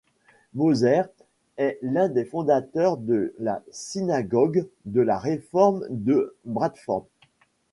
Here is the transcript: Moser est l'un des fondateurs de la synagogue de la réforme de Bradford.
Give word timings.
Moser 0.55 1.03
est 1.57 1.77
l'un 1.83 2.09
des 2.09 2.25
fondateurs 2.25 2.97
de 2.97 3.35
la 3.37 3.61
synagogue 3.69 4.67
de 4.85 4.99
la 5.01 5.19
réforme 5.19 5.85
de 5.91 6.35
Bradford. 6.43 7.05